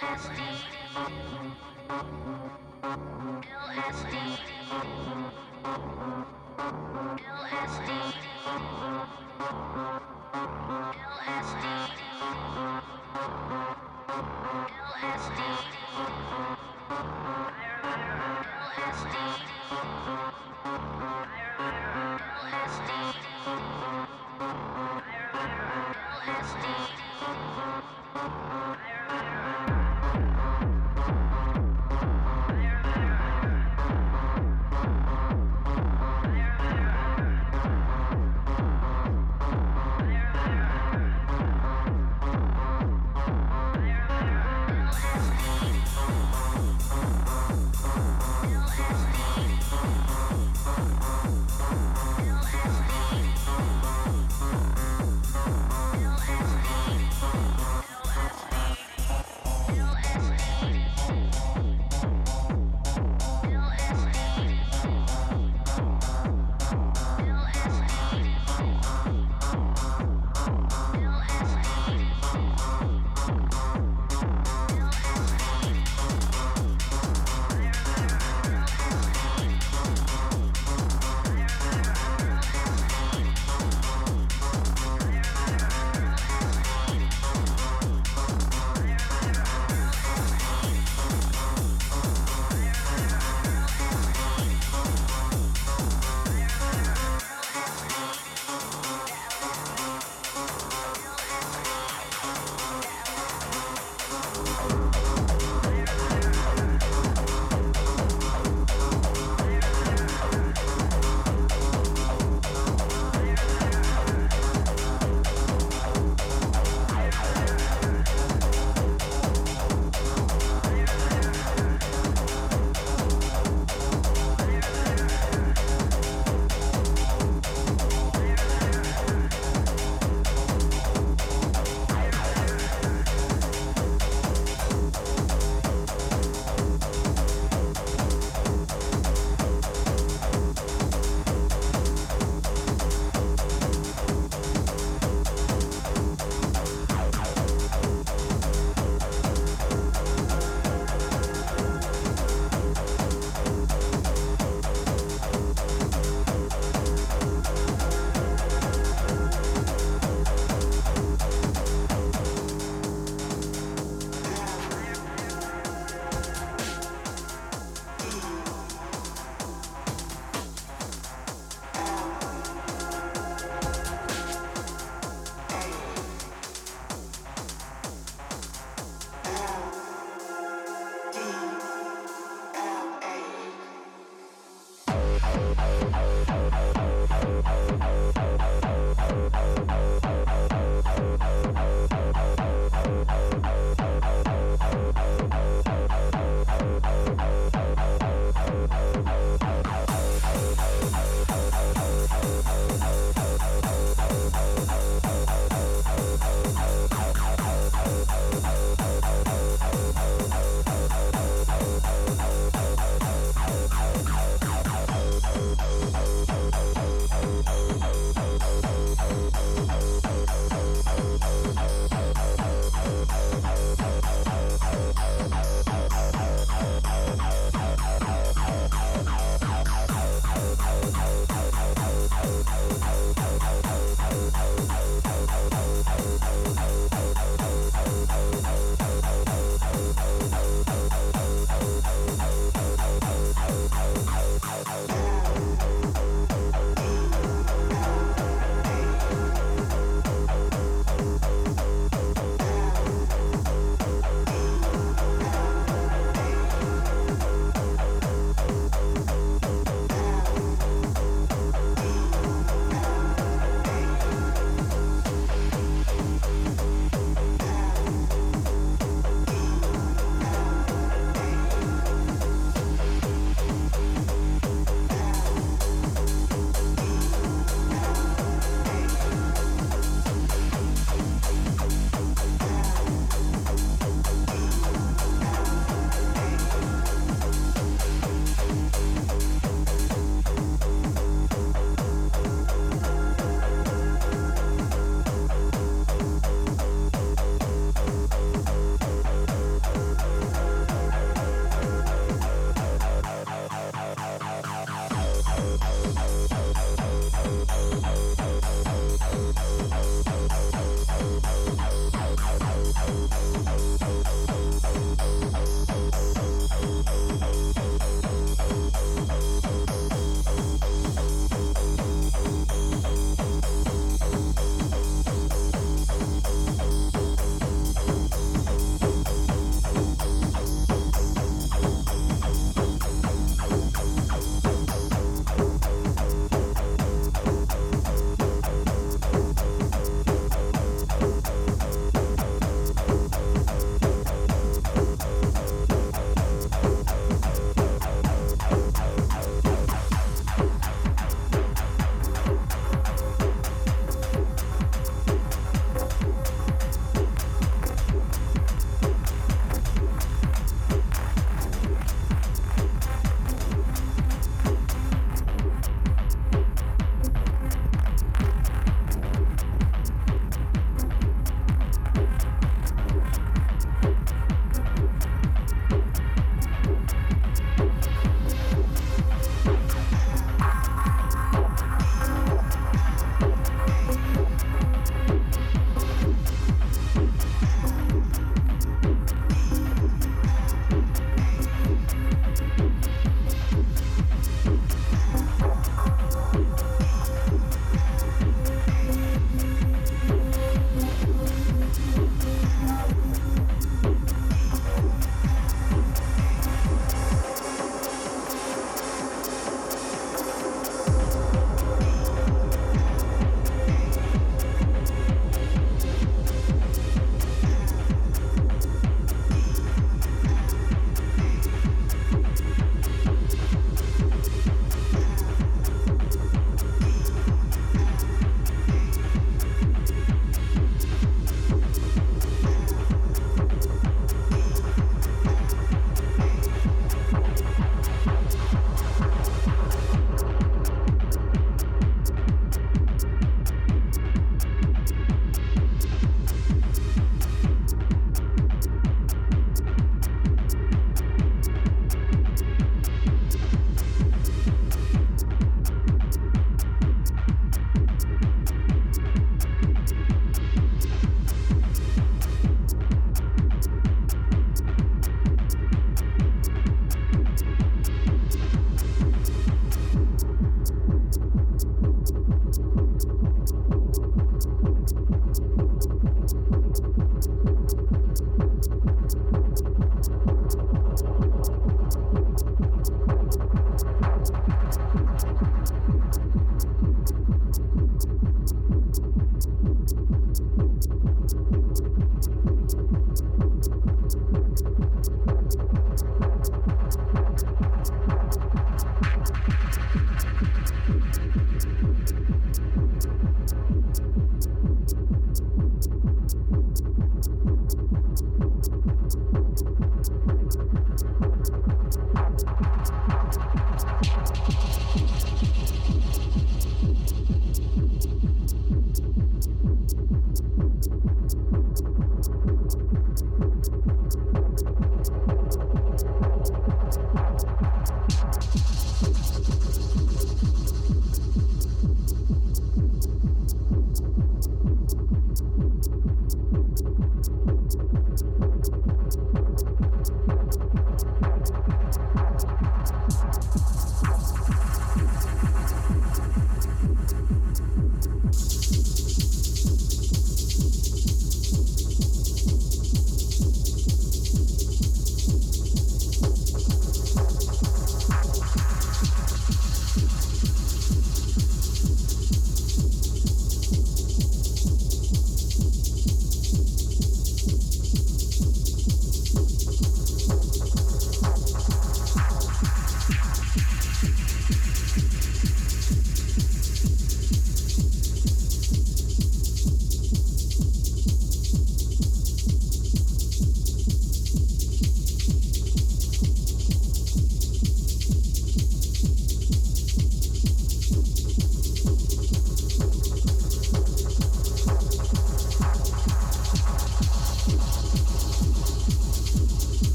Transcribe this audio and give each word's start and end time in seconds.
LSD 0.00 1.37